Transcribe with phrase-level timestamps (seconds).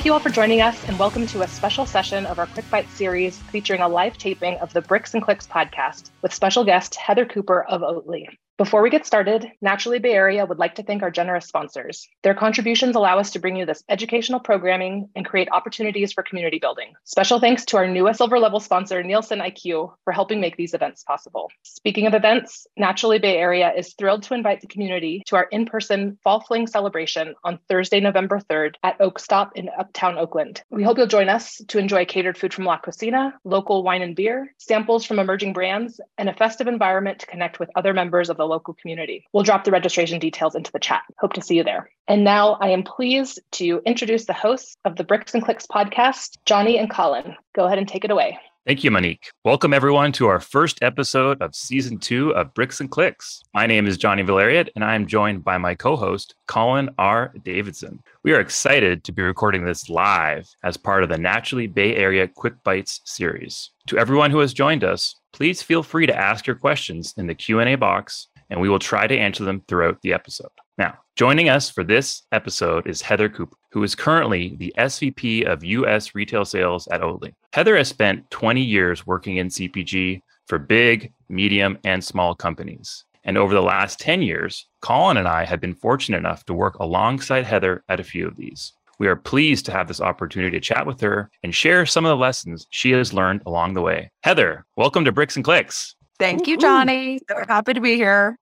[0.00, 2.64] Thank you all for joining us, and welcome to a special session of our Quick
[2.70, 6.94] Bite series featuring a live taping of the Bricks and Clicks podcast with special guest
[6.94, 8.26] Heather Cooper of Oatly.
[8.60, 12.06] Before we get started, Naturally Bay Area would like to thank our generous sponsors.
[12.22, 16.58] Their contributions allow us to bring you this educational programming and create opportunities for community
[16.58, 16.92] building.
[17.04, 21.02] Special thanks to our newest silver level sponsor, Nielsen IQ, for helping make these events
[21.04, 21.50] possible.
[21.62, 25.64] Speaking of events, Naturally Bay Area is thrilled to invite the community to our in
[25.64, 30.60] person Fall Fling celebration on Thursday, November 3rd at Oak Stop in Uptown Oakland.
[30.68, 34.14] We hope you'll join us to enjoy catered food from La Cocina, local wine and
[34.14, 38.36] beer, samples from emerging brands, and a festive environment to connect with other members of
[38.36, 39.26] the local community.
[39.32, 41.02] We'll drop the registration details into the chat.
[41.18, 41.90] Hope to see you there.
[42.08, 46.36] And now I am pleased to introduce the hosts of the Bricks and Clicks podcast,
[46.44, 47.34] Johnny and Colin.
[47.54, 48.38] Go ahead and take it away.
[48.66, 49.30] Thank you, Monique.
[49.42, 53.42] Welcome, everyone, to our first episode of season two of Bricks and Clicks.
[53.54, 57.32] My name is Johnny Valeriote, and I am joined by my co host, Colin R.
[57.42, 58.02] Davidson.
[58.22, 62.28] We are excited to be recording this live as part of the Naturally Bay Area
[62.28, 63.70] Quick Bites series.
[63.86, 67.34] To everyone who has joined us, please feel free to ask your questions in the
[67.34, 70.50] Q&A box and we will try to answer them throughout the episode.
[70.76, 75.64] Now, joining us for this episode is Heather Cooper, who is currently the SVP of
[75.64, 77.34] US Retail Sales at Oatly.
[77.52, 83.04] Heather has spent 20 years working in CPG for big, medium, and small companies.
[83.24, 86.76] And over the last 10 years, Colin and I have been fortunate enough to work
[86.78, 88.72] alongside Heather at a few of these.
[88.98, 92.10] We are pleased to have this opportunity to chat with her and share some of
[92.10, 94.10] the lessons she has learned along the way.
[94.22, 95.94] Heather, welcome to Bricks and Clicks.
[96.20, 97.18] Thank you, Johnny.
[97.28, 98.38] So happy to be here.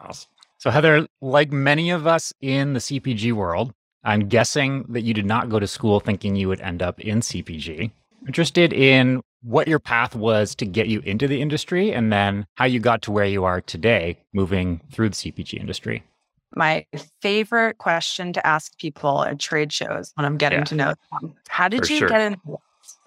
[0.00, 0.30] Awesome.
[0.58, 3.72] So, Heather, like many of us in the CPG world,
[4.04, 7.20] I'm guessing that you did not go to school thinking you would end up in
[7.20, 7.90] CPG.
[8.26, 12.66] Interested in what your path was to get you into the industry and then how
[12.66, 16.02] you got to where you are today moving through the CPG industry.
[16.54, 16.84] My
[17.22, 20.64] favorite question to ask people at trade shows when I'm getting yeah.
[20.64, 21.34] to know them.
[21.48, 22.08] How did For you sure.
[22.08, 22.58] get into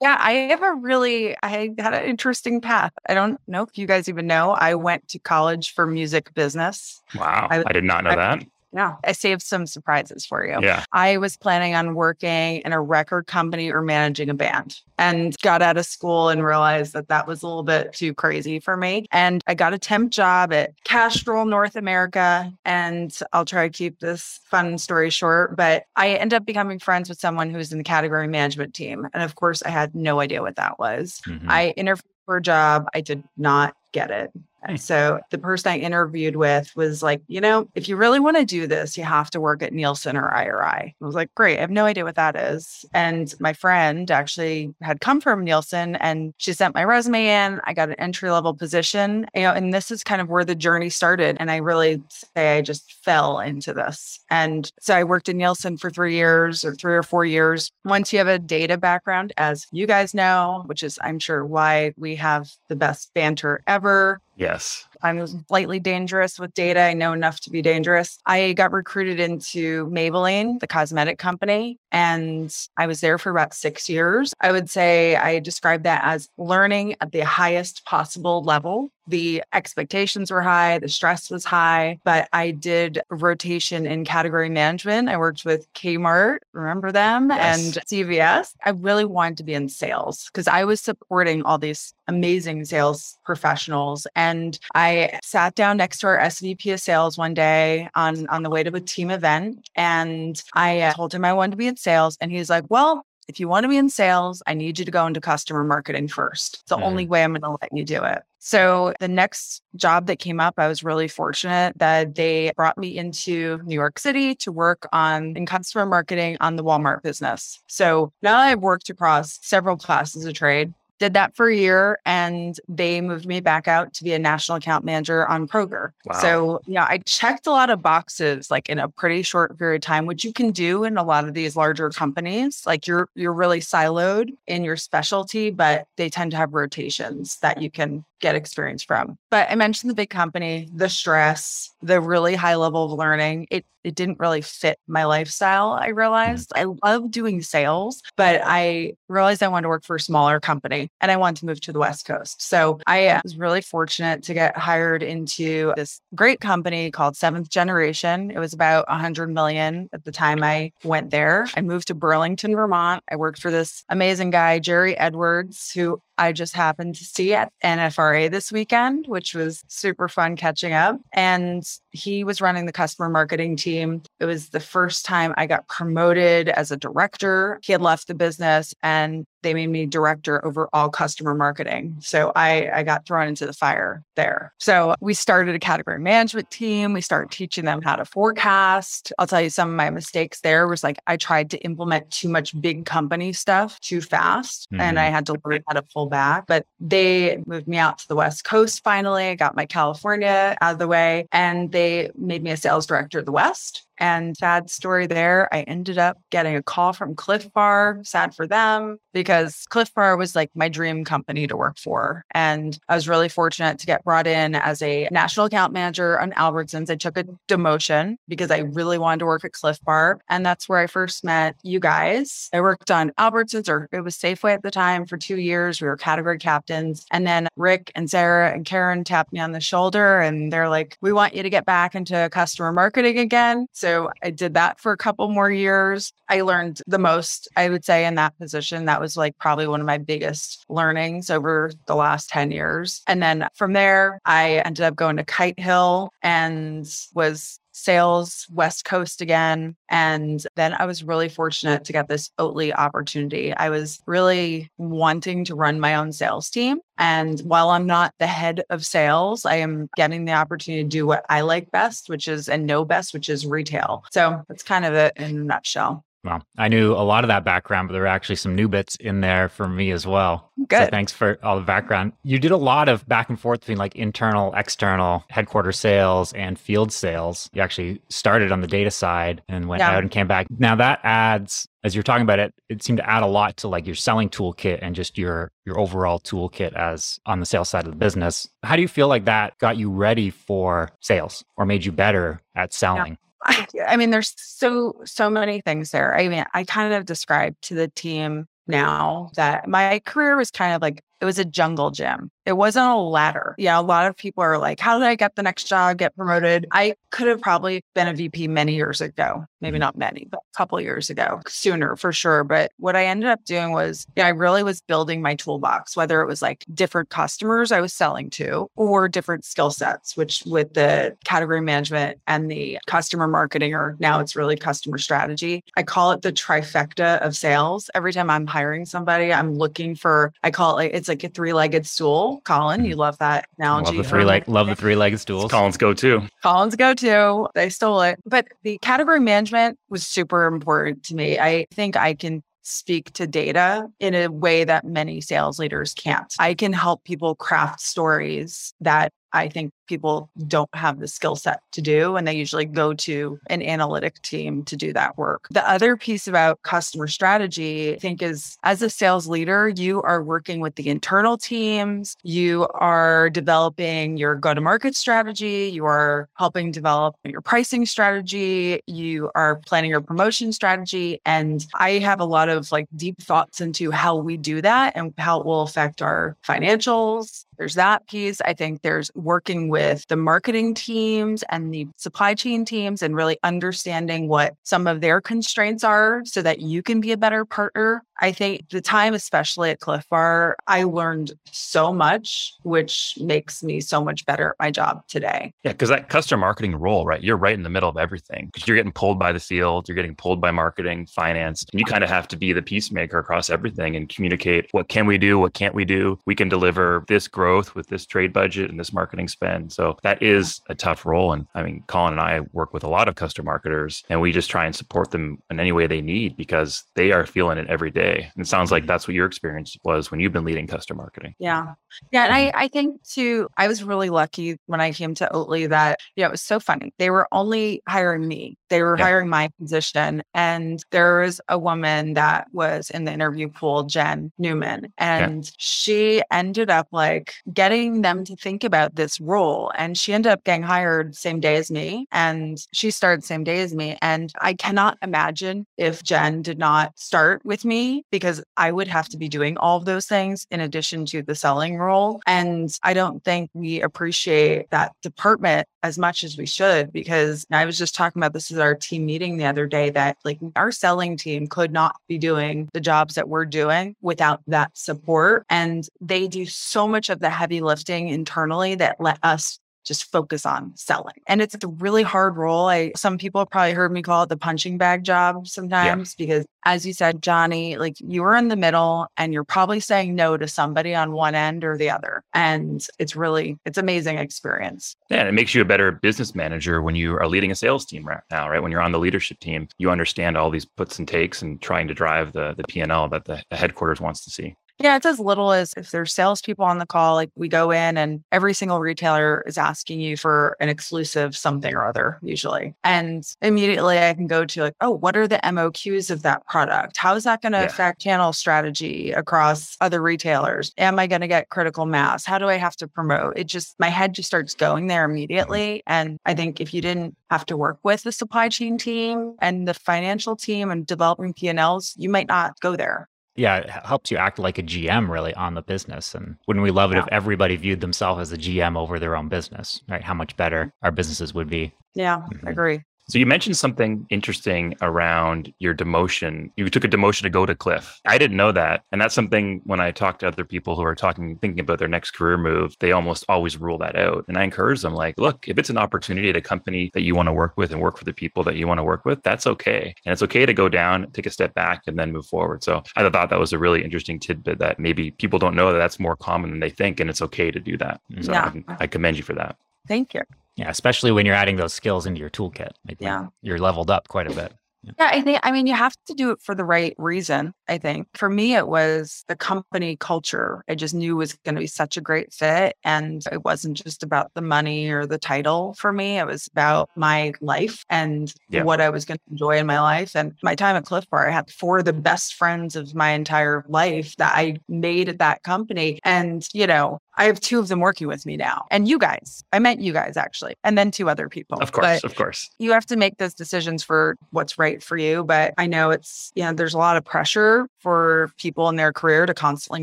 [0.00, 2.92] yeah, I have a really, I had an interesting path.
[3.08, 4.52] I don't know if you guys even know.
[4.52, 7.02] I went to college for music business.
[7.14, 7.48] Wow.
[7.50, 8.46] I, I did not know I, that.
[8.74, 10.58] Yeah, I saved some surprises for you.
[10.60, 10.84] Yeah.
[10.92, 15.62] I was planning on working in a record company or managing a band and got
[15.62, 19.06] out of school and realized that that was a little bit too crazy for me.
[19.12, 22.52] And I got a temp job at Castrol North America.
[22.64, 27.08] And I'll try to keep this fun story short, but I ended up becoming friends
[27.08, 29.06] with someone who was in the category management team.
[29.14, 31.22] And of course, I had no idea what that was.
[31.28, 31.48] Mm-hmm.
[31.48, 32.88] I interviewed for a job.
[32.92, 34.32] I did not get it.
[34.76, 38.44] So the person I interviewed with was like, you know, if you really want to
[38.44, 40.64] do this, you have to work at Nielsen or IRI.
[40.64, 41.58] I was like, great.
[41.58, 42.84] I have no idea what that is.
[42.94, 47.60] And my friend actually had come from Nielsen and she sent my resume in.
[47.64, 50.54] I got an entry level position, you know, and this is kind of where the
[50.54, 51.36] journey started.
[51.38, 52.02] And I really
[52.36, 54.20] say I just fell into this.
[54.30, 57.70] And so I worked in Nielsen for three years or three or four years.
[57.84, 61.92] Once you have a data background, as you guys know, which is, I'm sure, why
[61.96, 64.86] we have the best banter ever Yes.
[65.02, 66.80] I'm slightly dangerous with data.
[66.80, 68.18] I know enough to be dangerous.
[68.26, 73.88] I got recruited into Maybelline, the cosmetic company, and I was there for about six
[73.88, 74.34] years.
[74.40, 78.90] I would say I describe that as learning at the highest possible level.
[79.06, 85.10] The expectations were high, the stress was high, but I did rotation in category management.
[85.10, 87.76] I worked with Kmart, remember them, yes.
[87.76, 88.54] and CVS.
[88.64, 93.18] I really wanted to be in sales because I was supporting all these amazing sales
[93.24, 94.06] professionals.
[94.16, 94.83] And I
[95.22, 98.74] sat down next to our SVP of sales one day on, on the way to
[98.74, 99.68] a team event.
[99.74, 102.16] And I uh, told him I wanted to be in sales.
[102.20, 104.90] And he's like, Well, if you want to be in sales, I need you to
[104.90, 106.54] go into customer marketing first.
[106.60, 106.82] It's the mm.
[106.82, 108.22] only way I'm going to let you do it.
[108.38, 112.98] So the next job that came up, I was really fortunate that they brought me
[112.98, 117.62] into New York City to work on in customer marketing on the Walmart business.
[117.68, 122.58] So now I've worked across several classes of trade did that for a year and
[122.68, 125.92] they moved me back out to be a national account manager on Kroger.
[126.04, 126.20] Wow.
[126.20, 129.86] So, yeah, I checked a lot of boxes like in a pretty short period of
[129.86, 132.62] time, which you can do in a lot of these larger companies.
[132.66, 137.60] Like you're you're really siloed in your specialty, but they tend to have rotations that
[137.60, 139.18] you can get experience from.
[139.30, 143.48] But I mentioned the big company, the stress, the really high level of learning.
[143.50, 145.72] It it didn't really fit my lifestyle.
[145.72, 145.98] I mm-hmm.
[145.98, 150.40] realized I love doing sales, but I realized I wanted to work for a smaller
[150.40, 152.40] company and I wanted to move to the West Coast.
[152.42, 157.50] So I uh, was really fortunate to get hired into this great company called Seventh
[157.50, 158.30] Generation.
[158.30, 161.46] It was about 100 million at the time I went there.
[161.54, 163.04] I moved to Burlington, Vermont.
[163.10, 167.52] I worked for this amazing guy, Jerry Edwards, who I just happened to see at
[167.62, 171.00] NFRA this weekend, which was super fun catching up.
[171.12, 171.64] And
[171.94, 174.02] he was running the customer marketing team.
[174.18, 177.60] It was the first time I got promoted as a director.
[177.62, 181.96] He had left the business and they made me director over all customer marketing.
[182.00, 184.52] So I, I got thrown into the fire there.
[184.58, 186.94] So we started a category management team.
[186.94, 189.12] We started teaching them how to forecast.
[189.18, 192.28] I'll tell you some of my mistakes there was like I tried to implement too
[192.28, 194.80] much big company stuff too fast mm-hmm.
[194.80, 195.14] and I mm-hmm.
[195.14, 196.46] had to learn how to pull back.
[196.48, 199.28] But they moved me out to the West Coast finally.
[199.28, 201.83] I got my California out of the way and they
[202.16, 203.86] made me a sales director of the West.
[203.98, 208.46] And sad story there, I ended up getting a call from Clif Bar, sad for
[208.46, 212.24] them, because Clif Bar was like my dream company to work for.
[212.32, 216.32] And I was really fortunate to get brought in as a national account manager on
[216.32, 216.90] Albertsons.
[216.90, 220.20] I took a demotion because I really wanted to work at Clif Bar.
[220.28, 222.48] And that's where I first met you guys.
[222.52, 225.80] I worked on Albertsons, or it was Safeway at the time, for two years.
[225.80, 227.06] We were category captains.
[227.10, 230.96] And then Rick and Sarah and Karen tapped me on the shoulder and they're like,
[231.00, 233.66] we want you to get back into customer marketing again.
[233.72, 236.12] So I did that for a couple more years.
[236.28, 238.86] I learned the most, I would say, in that position.
[238.86, 243.02] That was like probably one of my biggest learnings over the last 10 years.
[243.06, 248.84] And then from there, I ended up going to Kite Hill and was sales West
[248.84, 249.76] Coast again.
[249.90, 253.52] And then I was really fortunate to get this Oatly opportunity.
[253.52, 256.78] I was really wanting to run my own sales team.
[256.96, 261.06] And while I'm not the head of sales, I am getting the opportunity to do
[261.06, 264.04] what I like best, which is and know best, which is retail.
[264.12, 266.04] So that's kind of it in a nutshell.
[266.24, 268.96] Well, I knew a lot of that background, but there were actually some new bits
[268.96, 270.50] in there for me as well.
[270.68, 270.84] Good.
[270.84, 272.12] So thanks for all the background.
[272.22, 276.58] You did a lot of back and forth between like internal, external, headquarters sales and
[276.58, 277.50] field sales.
[277.52, 279.90] You actually started on the data side and went yeah.
[279.90, 280.46] out and came back.
[280.58, 283.68] Now that adds, as you're talking about it, it seemed to add a lot to
[283.68, 287.84] like your selling toolkit and just your your overall toolkit as on the sales side
[287.84, 288.48] of the business.
[288.62, 292.40] How do you feel like that got you ready for sales or made you better
[292.54, 293.12] at selling?
[293.12, 293.18] Yeah.
[293.44, 296.16] I, I mean, there's so, so many things there.
[296.16, 300.74] I mean, I kind of described to the team now that my career was kind
[300.74, 302.30] of like it was a jungle gym.
[302.44, 303.54] It wasn't a ladder.
[303.56, 306.14] Yeah, a lot of people are like, how did I get the next job, get
[306.14, 306.66] promoted?
[306.70, 309.46] I could have probably been a VP many years ago.
[309.62, 309.80] Maybe mm-hmm.
[309.80, 312.44] not many, but a couple years ago, sooner for sure.
[312.44, 316.20] But what I ended up doing was, yeah, I really was building my toolbox, whether
[316.20, 320.74] it was like different customers I was selling to or different skill sets, which with
[320.74, 325.64] the category management and the customer marketing, or now it's really customer strategy.
[325.78, 327.88] I call it the trifecta of sales.
[327.94, 331.28] Every time I'm hiring somebody, I'm looking for, I call it like, it's like a
[331.28, 332.40] three-legged stool.
[332.44, 333.00] Colin, you hmm.
[333.00, 333.96] love that analogy.
[333.96, 335.44] Love the three leg, love the three-legged stools.
[335.44, 336.26] It's Colin's go-to.
[336.42, 337.48] Colin's go-to.
[337.54, 338.18] They stole it.
[338.26, 341.38] But the category management was super important to me.
[341.38, 346.32] I think I can speak to data in a way that many sales leaders can't.
[346.38, 351.60] I can help people craft stories that I think people don't have the skill set
[351.72, 352.16] to do.
[352.16, 355.46] And they usually go to an analytic team to do that work.
[355.50, 360.22] The other piece about customer strategy, I think, is as a sales leader, you are
[360.22, 366.28] working with the internal teams, you are developing your go to market strategy, you are
[366.34, 371.20] helping develop your pricing strategy, you are planning your promotion strategy.
[371.26, 375.12] And I have a lot of like deep thoughts into how we do that and
[375.18, 377.44] how it will affect our financials.
[377.58, 378.40] There's that piece.
[378.40, 383.38] I think there's working with the marketing teams and the supply chain teams and really
[383.42, 388.04] understanding what some of their constraints are so that you can be a better partner.
[388.20, 393.80] I think the time, especially at Clif Bar, I learned so much, which makes me
[393.80, 395.52] so much better at my job today.
[395.64, 397.22] Yeah, because that customer marketing role, right?
[397.22, 399.96] You're right in the middle of everything because you're getting pulled by the field, you're
[399.96, 403.50] getting pulled by marketing, finance, and you kind of have to be the peacemaker across
[403.50, 406.18] everything and communicate what can we do, what can't we do.
[406.26, 410.22] We can deliver this growth with this trade budget and this marketing spend so that
[410.22, 411.32] is a tough role.
[411.32, 414.32] And I mean, Colin and I work with a lot of customer marketers and we
[414.32, 417.68] just try and support them in any way they need because they are feeling it
[417.68, 418.03] every day.
[418.10, 418.88] And it sounds like mm-hmm.
[418.88, 421.34] that's what your experience was when you've been leading customer marketing.
[421.38, 421.74] Yeah.
[422.12, 422.24] Yeah.
[422.24, 426.00] And I, I think too, I was really lucky when I came to Oatly that,
[426.16, 426.92] yeah, it was so funny.
[426.98, 428.56] They were only hiring me.
[428.74, 429.04] They were yeah.
[429.04, 430.20] hiring my position.
[430.34, 435.50] And there was a woman that was in the interview pool, Jen Newman, and yeah.
[435.58, 439.70] she ended up like getting them to think about this role.
[439.78, 442.08] And she ended up getting hired same day as me.
[442.10, 443.96] And she started same day as me.
[444.02, 449.08] And I cannot imagine if Jen did not start with me because I would have
[449.10, 452.20] to be doing all of those things in addition to the selling role.
[452.26, 457.66] And I don't think we appreciate that department as much as we should because I
[457.66, 460.72] was just talking about this with our team meeting the other day that like our
[460.72, 465.46] selling team could not be doing the jobs that we're doing without that support.
[465.50, 470.46] And they do so much of the heavy lifting internally that let us just focus
[470.46, 471.14] on selling.
[471.26, 472.68] And it's a really hard role.
[472.68, 476.26] I some people probably heard me call it the punching bag job sometimes yeah.
[476.26, 480.14] because as you said, Johnny, like you are in the middle and you're probably saying
[480.14, 482.22] no to somebody on one end or the other.
[482.32, 484.96] And it's really it's amazing experience.
[485.10, 487.84] Yeah, and it makes you a better business manager when you are leading a sales
[487.84, 488.62] team right now, right?
[488.62, 491.88] When you're on the leadership team, you understand all these puts and takes and trying
[491.88, 494.56] to drive the the P&L that the headquarters wants to see.
[494.80, 497.96] Yeah, it's as little as if there's salespeople on the call, like we go in
[497.96, 502.74] and every single retailer is asking you for an exclusive something or other, usually.
[502.82, 506.96] And immediately I can go to like, oh, what are the MOQs of that product?
[506.96, 507.66] How is that going to yeah.
[507.66, 510.72] affect channel strategy across other retailers?
[510.76, 512.24] Am I going to get critical mass?
[512.24, 513.38] How do I have to promote?
[513.38, 515.12] It just, my head just starts going there mm-hmm.
[515.12, 515.82] immediately.
[515.86, 519.68] And I think if you didn't have to work with the supply chain team and
[519.68, 524.16] the financial team and developing P&Ls, you might not go there yeah, it helps you
[524.16, 526.14] act like a GM really on the business.
[526.14, 527.02] And wouldn't we love it yeah.
[527.02, 530.02] if everybody viewed themselves as a GM over their own business, right?
[530.02, 531.72] How much better our businesses would be.
[531.94, 532.46] Yeah, mm-hmm.
[532.46, 532.82] I agree.
[533.06, 536.50] So you mentioned something interesting around your demotion.
[536.56, 538.00] You took a demotion to go to Clif.
[538.06, 538.82] I didn't know that.
[538.92, 541.88] And that's something when I talk to other people who are talking, thinking about their
[541.88, 544.24] next career move, they almost always rule that out.
[544.28, 547.14] And I encourage them like, look, if it's an opportunity at a company that you
[547.14, 549.22] want to work with and work for the people that you want to work with,
[549.22, 549.94] that's okay.
[550.06, 552.64] And it's okay to go down, take a step back and then move forward.
[552.64, 555.78] So I thought that was a really interesting tidbit that maybe people don't know that
[555.78, 557.00] that's more common than they think.
[557.00, 558.00] And it's okay to do that.
[558.22, 558.52] So yeah.
[558.68, 559.56] I, I commend you for that.
[559.86, 560.22] Thank you.
[560.56, 562.70] Yeah, especially when you're adding those skills into your toolkit.
[562.86, 563.26] Like yeah.
[563.42, 564.52] You're leveled up quite a bit.
[564.98, 567.54] Yeah, I think, I mean, you have to do it for the right reason.
[567.68, 570.62] I think for me, it was the company culture.
[570.68, 572.76] I just knew was going to be such a great fit.
[572.84, 576.18] And it wasn't just about the money or the title for me.
[576.18, 578.62] It was about my life and yeah.
[578.62, 580.14] what I was going to enjoy in my life.
[580.14, 583.10] And my time at Clif Bar, I had four of the best friends of my
[583.10, 585.98] entire life that I made at that company.
[586.04, 588.66] And, you know, I have two of them working with me now.
[588.70, 591.58] And you guys, I meant you guys actually, and then two other people.
[591.60, 592.50] Of course, but of course.
[592.58, 595.24] You have to make those decisions for what's right for you.
[595.24, 598.92] But I know it's, you know, there's a lot of pressure for people in their
[598.92, 599.82] career to constantly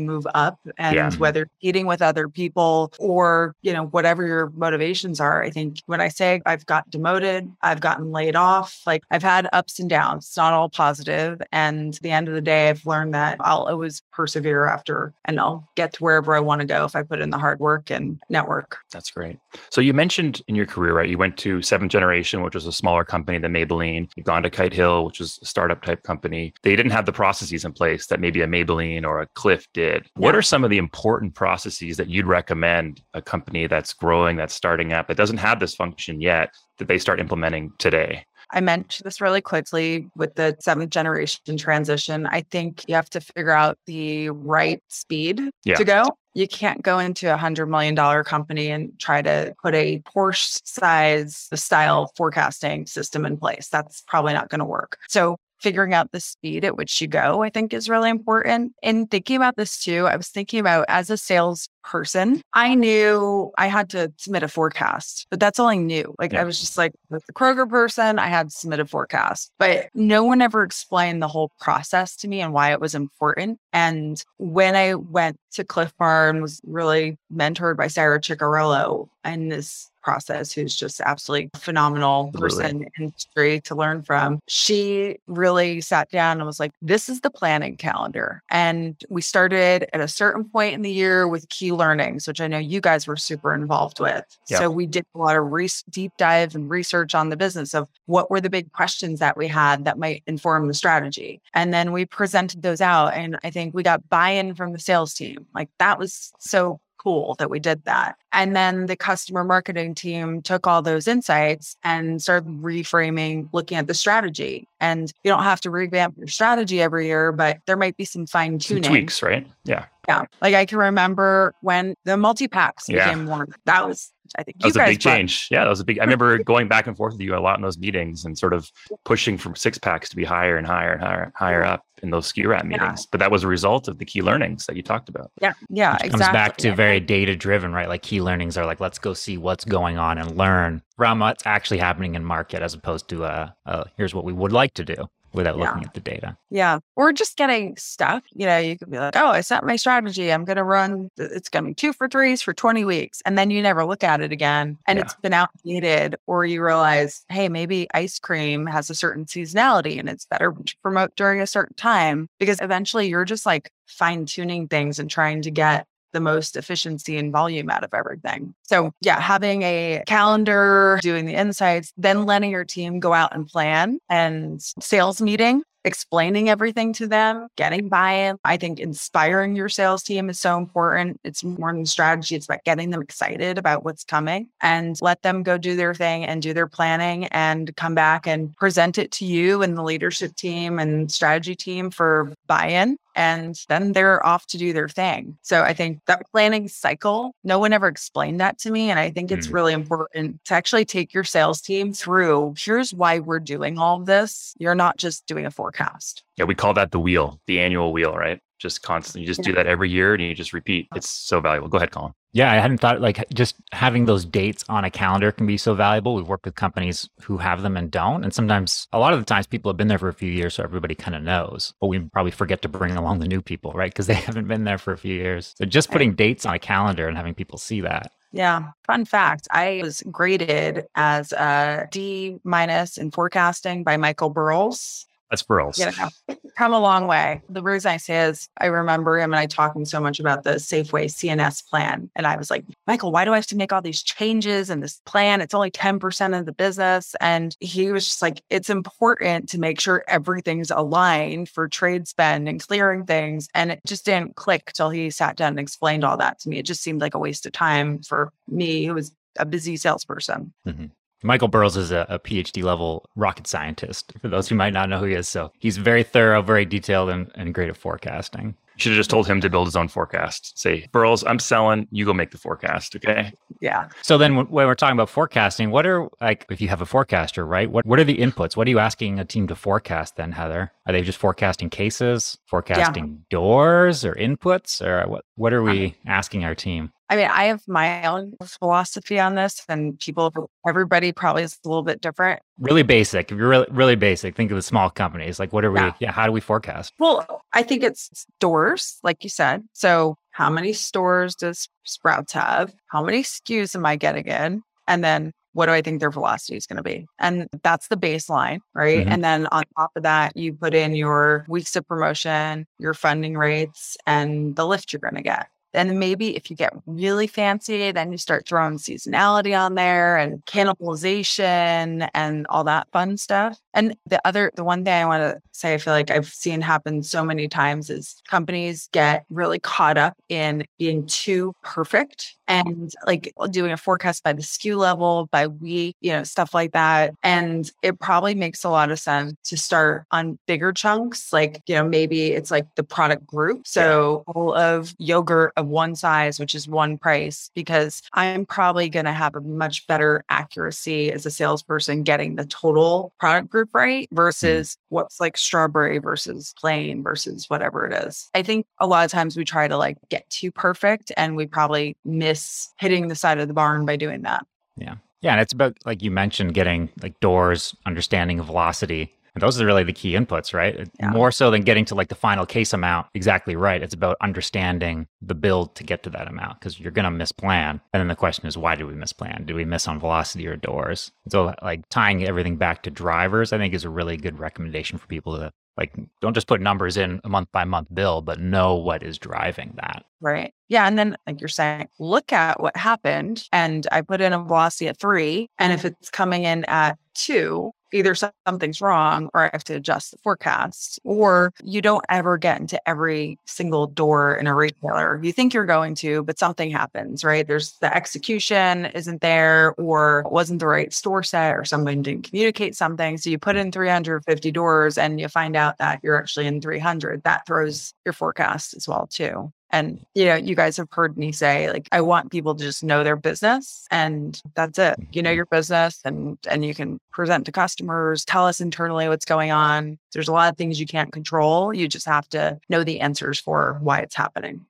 [0.00, 0.58] move up.
[0.78, 1.10] And yeah.
[1.12, 6.00] whether eating with other people or, you know, whatever your motivations are, I think when
[6.00, 10.26] I say I've got demoted, I've gotten laid off, like I've had ups and downs.
[10.26, 11.40] It's not all positive.
[11.52, 15.68] And the end of the day, I've learned that I'll always persevere after and I'll
[15.76, 18.20] get to wherever I want to go if I put in the hard work and
[18.28, 18.78] network.
[18.92, 19.38] That's great.
[19.70, 21.08] So you mentioned in your career, right?
[21.08, 24.10] You went to Seventh Generation, which was a smaller company than Maybelline.
[24.16, 26.52] You've gone to Kite Hill, which is a startup type company.
[26.62, 30.02] They didn't have the processes in place that maybe a Maybelline or a Clif did.
[30.04, 30.08] Yeah.
[30.16, 34.54] What are some of the important processes that you'd recommend a company that's growing, that's
[34.54, 38.24] starting up, that doesn't have this function yet, that they start implementing today?
[38.52, 42.26] I mentioned this really quickly with the seventh generation transition.
[42.26, 45.76] I think you have to figure out the right speed yeah.
[45.76, 46.04] to go.
[46.34, 50.60] You can't go into a hundred million dollar company and try to put a Porsche
[50.64, 53.68] size style forecasting system in place.
[53.68, 54.98] That's probably not going to work.
[55.08, 58.72] So figuring out the speed at which you go, I think is really important.
[58.82, 63.52] And thinking about this too, I was thinking about as a sales person, I knew
[63.58, 66.14] I had to submit a forecast, but that's all I knew.
[66.18, 66.40] Like yeah.
[66.40, 69.88] I was just like with the Kroger person, I had to submit a forecast, but
[69.94, 73.58] no one ever explained the whole process to me and why it was important.
[73.72, 79.50] And when I went to Clif Bar and was really mentored by Sarah Ciccarello and
[79.50, 84.40] this process, who's just absolutely phenomenal person in history to learn from.
[84.48, 88.42] She really sat down and was like, This is the planning calendar.
[88.50, 92.46] And we started at a certain point in the year with key learnings, which I
[92.46, 94.24] know you guys were super involved with.
[94.48, 94.58] Yep.
[94.58, 97.88] So we did a lot of re- deep dive and research on the business of
[98.06, 101.40] what were the big questions that we had that might inform the strategy.
[101.54, 103.14] And then we presented those out.
[103.14, 105.46] And I think we got buy in from the sales team.
[105.54, 108.16] Like that was so cool that we did that.
[108.32, 113.86] And then the customer marketing team took all those insights and started reframing, looking at
[113.86, 114.68] the strategy.
[114.80, 118.26] And you don't have to revamp your strategy every year, but there might be some
[118.26, 118.82] fine tuning.
[118.82, 119.46] Tweaks, right?
[119.64, 119.86] Yeah.
[120.08, 120.24] Yeah.
[120.40, 123.04] Like I can remember when the multi packs yeah.
[123.04, 125.48] became more, that was I think that was a big change.
[125.50, 125.98] Yeah, that was a big.
[125.98, 128.54] I remember going back and forth with you a lot in those meetings and sort
[128.54, 128.70] of
[129.04, 132.30] pushing from six packs to be higher and higher and higher, higher up in those
[132.32, 133.02] SKU rat meetings.
[133.02, 133.06] Yeah.
[133.10, 135.30] But that was a result of the key learnings that you talked about.
[135.40, 136.24] Yeah, yeah, Which exactly.
[136.24, 137.88] Comes back to very data driven, right?
[137.88, 141.46] Like key learnings are like, let's go see what's going on and learn from what's
[141.46, 144.84] actually happening in market, as opposed to uh, uh here's what we would like to
[144.84, 145.08] do.
[145.32, 145.64] Without Yeah.
[145.66, 146.36] looking at the data.
[146.50, 146.80] Yeah.
[146.96, 148.24] Or just getting stuck.
[148.32, 150.32] You know, you could be like, oh, I set my strategy.
[150.32, 153.22] I'm going to run, it's going to be two for threes for 20 weeks.
[153.24, 155.04] And then you never look at it again and Yeah.
[155.04, 156.16] it's been outdated.
[156.26, 160.76] Or you realize, hey, maybe ice cream has a certain seasonality and it's better to
[160.82, 165.42] promote during a certain time because eventually you're just like fine tuning things and trying
[165.42, 168.54] to get the most efficiency and volume out of everything.
[168.62, 173.46] So, yeah, having a calendar, doing the insights, then letting your team go out and
[173.46, 178.38] plan and sales meeting, explaining everything to them, getting buy in.
[178.44, 181.20] I think inspiring your sales team is so important.
[181.24, 185.42] It's more than strategy, it's about getting them excited about what's coming and let them
[185.42, 189.24] go do their thing and do their planning and come back and present it to
[189.24, 194.46] you and the leadership team and strategy team for buy in and then they're off
[194.48, 195.36] to do their thing.
[195.42, 198.90] So I think that planning cycle, no one ever explained that to me.
[198.90, 199.52] And I think it's Mm.
[199.54, 204.06] really important to actually take your sales team through here's why we're doing all of
[204.06, 204.54] this.
[204.58, 206.22] You're not just doing a forecast.
[206.36, 208.40] Yeah, we call that the wheel, the annual wheel, right?
[208.58, 210.86] Just constantly, you just do that every year and you just repeat.
[210.94, 211.68] It's so valuable.
[211.68, 212.12] Go ahead, Colin.
[212.34, 215.74] Yeah, I hadn't thought like just having those dates on a calendar can be so
[215.74, 216.14] valuable.
[216.14, 218.24] We've worked with companies who have them and don't.
[218.24, 220.54] And sometimes, a lot of the times, people have been there for a few years,
[220.54, 221.74] so everybody kind of knows.
[221.78, 223.90] But we probably forget to bring along the new people, right?
[223.90, 225.54] Because they haven't been there for a few years.
[225.58, 228.12] So just putting dates on a calendar and having people see that.
[228.32, 228.70] Yeah.
[228.86, 235.06] Fun fact I was graded as a D minus in forecasting by Michael Burrows.
[235.32, 235.78] That's Burls.
[235.78, 237.40] you know, come a long way.
[237.48, 240.56] The reason I say is I remember him and I talking so much about the
[240.56, 242.10] Safeway CNS plan.
[242.14, 244.80] And I was like, Michael, why do I have to make all these changes in
[244.80, 245.40] this plan?
[245.40, 247.16] It's only 10% of the business.
[247.18, 252.46] And he was just like, it's important to make sure everything's aligned for trade spend
[252.46, 253.48] and clearing things.
[253.54, 256.58] And it just didn't click till he sat down and explained all that to me.
[256.58, 260.52] It just seemed like a waste of time for me, who was a busy salesperson.
[260.66, 260.86] Mm-hmm.
[261.22, 264.98] Michael Burrows is a, a PhD level rocket scientist, for those who might not know
[264.98, 265.28] who he is.
[265.28, 268.56] So he's very thorough, very detailed, and, and great at forecasting.
[268.74, 270.58] You should have just told him to build his own forecast.
[270.58, 271.86] Say, Burls, I'm selling.
[271.90, 272.96] You go make the forecast.
[272.96, 273.32] Okay.
[273.60, 273.88] Yeah.
[274.00, 276.86] So then when when we're talking about forecasting, what are like if you have a
[276.86, 277.70] forecaster, right?
[277.70, 278.56] What what are the inputs?
[278.56, 280.72] What are you asking a team to forecast then, Heather?
[280.86, 286.10] Are they just forecasting cases, forecasting doors or inputs or what what are we uh,
[286.10, 286.92] asking our team?
[287.12, 290.32] I mean, I have my own philosophy on this, and people,
[290.66, 292.40] everybody probably is a little bit different.
[292.58, 293.30] Really basic.
[293.30, 295.38] If you're really really basic, think of the small companies.
[295.38, 295.92] Like what are we Yeah.
[295.98, 296.94] yeah, how do we forecast?
[296.98, 298.08] Well, I think it's
[298.38, 299.62] stores, like you said.
[299.74, 302.72] So, how many stores does Sprouts have?
[302.86, 304.62] How many SKUs am I getting in?
[304.88, 307.06] And then what do I think their velocity is going to be?
[307.18, 309.06] And that's the baseline, right?
[309.06, 309.10] Mhm.
[309.12, 313.36] And then on top of that, you put in your weeks of promotion, your funding
[313.36, 315.48] rates, and the lift you're going to get.
[315.74, 320.16] And then maybe if you get really fancy, then you start throwing seasonality on there
[320.16, 323.58] and cannibalization and all that fun stuff.
[323.74, 326.60] And the other, the one thing I want to say, I feel like I've seen
[326.60, 332.92] happen so many times is companies get really caught up in being too perfect and
[333.06, 337.14] like doing a forecast by the SKU level, by week, you know, stuff like that.
[337.22, 341.32] And it probably makes a lot of sense to start on bigger chunks.
[341.32, 343.66] Like, you know, maybe it's like the product group.
[343.66, 349.06] So all of yogurt of one size, which is one price, because I'm probably going
[349.06, 354.08] to have a much better accuracy as a salesperson getting the total product group right
[354.10, 354.16] hmm.
[354.16, 358.28] versus what's like strawberry versus plain versus whatever it is.
[358.34, 361.46] I think a lot of times we try to like get too perfect and we
[361.46, 364.46] probably miss hitting the side of the barn by doing that.
[364.76, 364.96] Yeah.
[365.20, 365.32] Yeah.
[365.32, 369.14] And it's about, like you mentioned, getting like doors, understanding of velocity.
[369.34, 370.88] And those are really the key inputs, right?
[371.00, 371.10] Yeah.
[371.10, 373.06] More so than getting to like the final case amount.
[373.14, 373.82] Exactly right.
[373.82, 377.80] It's about understanding the build to get to that amount because you're going to misplan.
[377.92, 379.46] And then the question is, why do we misplan?
[379.46, 381.12] Do we miss on velocity or doors?
[381.28, 385.06] So, like tying everything back to drivers, I think is a really good recommendation for
[385.06, 388.74] people to like, don't just put numbers in a month by month bill, but know
[388.74, 390.04] what is driving that.
[390.20, 390.52] Right.
[390.68, 390.86] Yeah.
[390.86, 393.48] And then, like you're saying, look at what happened.
[393.52, 395.48] And I put in a velocity at three.
[395.58, 400.12] And if it's coming in at two, either something's wrong or I have to adjust
[400.12, 405.20] the forecast, or you don't ever get into every single door in a retailer.
[405.22, 407.46] You think you're going to, but something happens, right?
[407.46, 412.74] There's the execution isn't there, or wasn't the right store set, or someone didn't communicate
[412.76, 413.18] something.
[413.18, 417.22] So you put in 350 doors and you find out that you're actually in 300.
[417.24, 419.52] That throws your forecast as well, too.
[419.72, 422.84] And you know, you guys have heard me say like I want people to just
[422.84, 424.96] know their business and that's it.
[425.12, 425.36] You know mm-hmm.
[425.36, 429.98] your business and and you can present to customers, tell us internally what's going on.
[430.12, 431.74] There's a lot of things you can't control.
[431.74, 434.66] You just have to know the answers for why it's happening.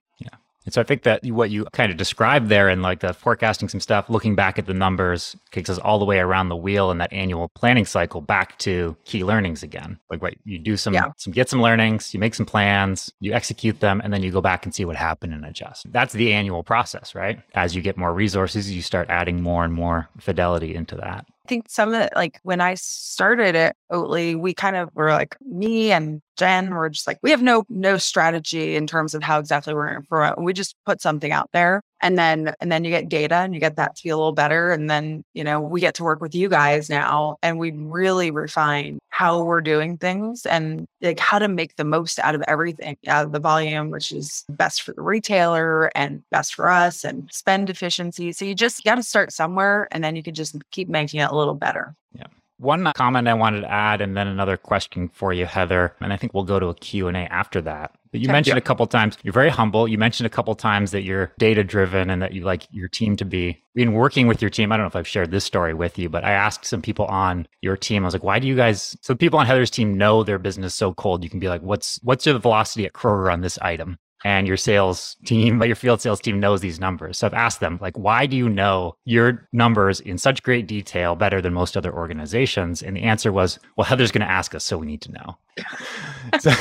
[0.65, 3.69] And so I think that what you kind of described there and like the forecasting
[3.69, 6.91] some stuff, looking back at the numbers, takes us all the way around the wheel
[6.91, 9.99] in that annual planning cycle back to key learnings again.
[10.09, 11.07] Like what you do some, yeah.
[11.17, 14.41] some get some learnings, you make some plans, you execute them, and then you go
[14.41, 15.91] back and see what happened and adjust.
[15.91, 17.41] That's the annual process, right?
[17.53, 21.25] As you get more resources, you start adding more and more fidelity into that.
[21.45, 25.11] I think some of it, like when I started at Oatly, we kind of were
[25.11, 29.23] like me and Jen were just like, we have no no strategy in terms of
[29.23, 32.83] how exactly we're going to We just put something out there and then and then
[32.83, 34.71] you get data and you get that to be a little better.
[34.71, 38.29] And then, you know, we get to work with you guys now and we really
[38.29, 42.97] refine how we're doing things and like how to make the most out of everything,
[43.07, 47.29] out of the volume, which is best for the retailer and best for us and
[47.31, 48.33] spend efficiency.
[48.33, 51.31] So you just got to start somewhere and then you can just keep making it
[51.31, 51.95] a little better.
[52.13, 52.27] Yeah.
[52.57, 56.17] One comment I wanted to add, and then another question for you, Heather, and I
[56.17, 57.93] think we'll go to a Q&A after that.
[58.13, 58.59] But you mentioned yeah.
[58.59, 59.87] a couple times, you're very humble.
[59.87, 63.15] You mentioned a couple times that you're data driven and that you like your team
[63.17, 63.59] to be.
[63.75, 64.71] In working with your team.
[64.71, 67.05] I don't know if I've shared this story with you, but I asked some people
[67.07, 68.03] on your team.
[68.03, 70.75] I was like, "Why do you guys?" So people on Heather's team know their business
[70.75, 71.23] so cold.
[71.23, 74.57] You can be like, "What's what's your velocity at Kroger on this item?" And your
[74.57, 77.19] sales team, but your field sales team knows these numbers.
[77.19, 81.15] So I've asked them, like, why do you know your numbers in such great detail
[81.15, 82.81] better than most other organizations?
[82.81, 85.37] And the answer was, well, Heather's going to ask us, so we need to know.
[86.39, 86.51] so,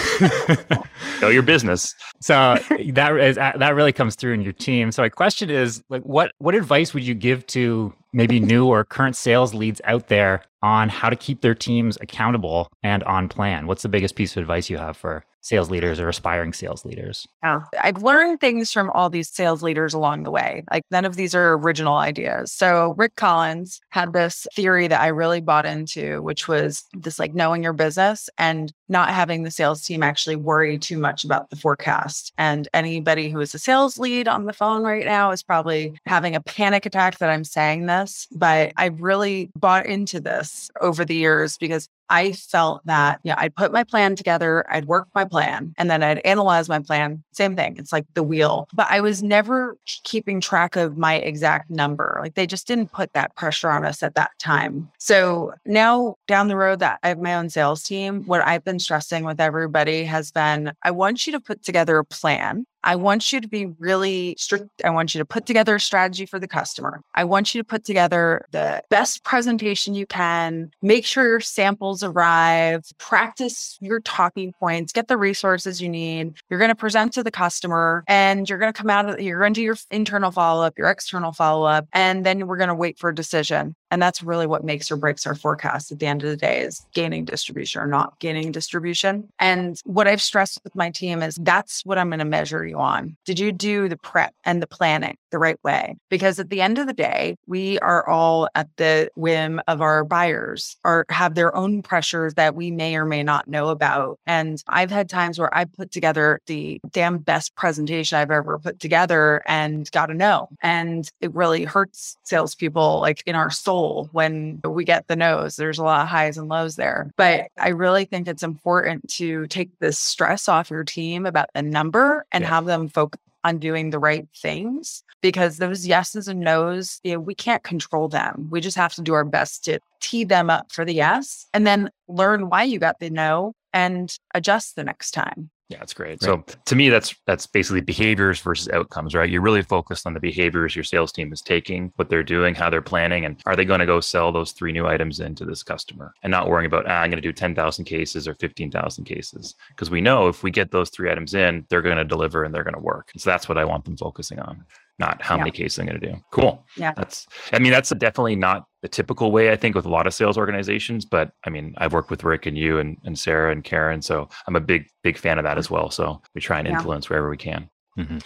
[1.21, 1.95] know your business.
[2.21, 2.57] So
[2.93, 4.93] that is uh, that really comes through in your team.
[4.93, 8.85] So my question is, like, what what advice would you give to maybe new or
[8.85, 13.67] current sales leads out there on how to keep their teams accountable and on plan?
[13.67, 17.27] What's the biggest piece of advice you have for sales leaders or aspiring sales leaders?
[17.43, 20.65] Yeah, I've learned things from all these sales leaders along the way.
[20.71, 22.53] Like none of these are original ideas.
[22.53, 27.35] So Rick Collins had this theory that I really bought into, which was this like
[27.35, 31.57] knowing your business and not having the sales team actually worry too much about the
[31.57, 32.33] forecast.
[32.39, 36.37] And anybody who is a sales lead on the phone right now is probably having
[36.37, 41.15] a panic attack that I'm saying this, but I really bought into this over the
[41.15, 45.75] years because I felt that, yeah, I'd put my plan together, I'd work my plan,
[45.79, 47.23] and then I'd analyze my plan.
[47.33, 47.77] Same thing.
[47.79, 48.69] It's like the wheel.
[48.75, 52.19] But I was never keeping track of my exact number.
[52.21, 54.91] Like they just didn't put that pressure on us at that time.
[54.99, 58.79] So now down the road that I have my own sales team, what I've been
[58.79, 63.33] stressing with everybody has been I want you to put together a plan I want
[63.33, 64.69] you to be really strict.
[64.85, 67.01] I want you to put together a strategy for the customer.
[67.15, 72.02] I want you to put together the best presentation you can, make sure your samples
[72.03, 76.35] arrive, practice your talking points, get the resources you need.
[76.49, 79.41] You're going to present to the customer and you're going to come out of, you're
[79.41, 82.69] going to do your internal follow up, your external follow up, and then we're going
[82.69, 83.75] to wait for a decision.
[83.93, 86.61] And that's really what makes or breaks our forecast at the end of the day
[86.63, 89.29] is gaining distribution or not gaining distribution.
[89.39, 92.79] And what I've stressed with my team is that's what I'm going to measure you
[92.79, 93.19] on.
[93.27, 95.97] Did you do the prep and the planning the right way?
[96.09, 100.05] Because at the end of the day, we are all at the whim of our
[100.05, 104.19] buyers or have their own pressures that we may or may not know about.
[104.27, 108.81] And I've had times where I put together the damn best presentation I've ever put
[108.81, 110.49] together and got a no.
[110.63, 113.82] And it really hurts salespeople like in our soul
[114.13, 115.57] when we get the no's.
[115.57, 117.11] There's a lot of highs and lows there.
[117.17, 121.63] But I really think it's important to take the stress off your team about the
[121.63, 122.51] number and yeah.
[122.51, 127.21] have them focus on doing the right things because those yeses and nos, you know,
[127.21, 128.49] we can't control them.
[128.51, 131.67] We just have to do our best to tee them up for the yes and
[131.67, 135.51] then learn why you got the no and adjust the next time.
[135.73, 136.23] Yeah, that's great.
[136.23, 136.23] Right.
[136.23, 139.31] So to me, that's that's basically behaviors versus outcomes, right?
[139.31, 142.69] You're really focused on the behaviors your sales team is taking, what they're doing, how
[142.69, 145.63] they're planning, and are they going to go sell those three new items into this
[145.63, 148.71] customer, and not worrying about ah, I'm going to do ten thousand cases or fifteen
[148.71, 152.05] thousand cases, because we know if we get those three items in, they're going to
[152.05, 153.11] deliver and they're going to work.
[153.17, 154.65] So that's what I want them focusing on
[154.99, 155.41] not how yeah.
[155.41, 156.17] many cases I'm going to do.
[156.31, 156.65] Cool.
[156.77, 156.93] Yeah.
[156.95, 160.15] That's, I mean, that's definitely not the typical way I think with a lot of
[160.15, 163.65] sales organizations, but I mean, I've worked with Rick and you and, and Sarah and
[163.65, 164.03] Karen.
[164.03, 165.91] So I'm a big, big fan of that as well.
[165.91, 167.69] So we try and influence wherever we can.
[167.99, 168.19] Mm-hmm.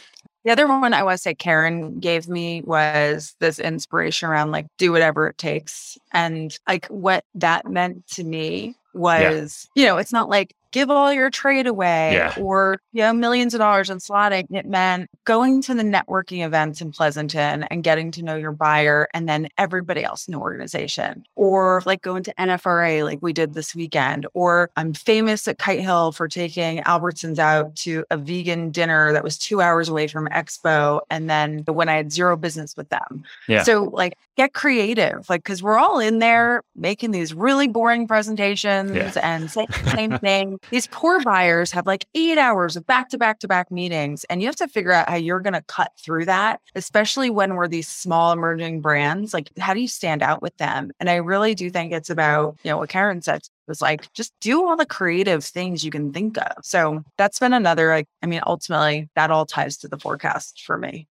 [0.44, 4.66] The other one I want to say Karen gave me was this inspiration around like
[4.78, 5.98] do whatever it takes.
[6.12, 9.82] And like what that meant to me was, yeah.
[9.82, 12.34] you know, it's not like give all your trade away yeah.
[12.38, 16.82] or you know millions of dollars in slotting it meant going to the networking events
[16.82, 21.24] in pleasanton and getting to know your buyer and then everybody else in the organization
[21.34, 25.80] or like going to nfra like we did this weekend or i'm famous at kite
[25.80, 30.26] hill for taking albertsons out to a vegan dinner that was two hours away from
[30.28, 33.62] expo and then when i had zero business with them yeah.
[33.62, 38.85] so like get creative like because we're all in there making these really boring presentations
[38.94, 39.12] Yeah.
[39.22, 40.58] and same thing.
[40.70, 44.40] These poor buyers have like eight hours of back to back to back meetings, and
[44.40, 47.68] you have to figure out how you're going to cut through that, especially when we're
[47.68, 49.32] these small emerging brands.
[49.34, 50.90] Like, how do you stand out with them?
[51.00, 54.32] And I really do think it's about, you know, what Karen said was like, just
[54.40, 56.52] do all the creative things you can think of.
[56.62, 60.78] So that's been another, like, I mean, ultimately, that all ties to the forecast for
[60.78, 61.08] me.